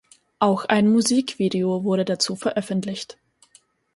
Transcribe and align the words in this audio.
Auch 0.39 0.65
ein 0.65 0.91
Musikvideo 0.91 1.83
wurde 1.83 2.05
dazu 2.05 2.35
veröffentlicht. 2.35 3.19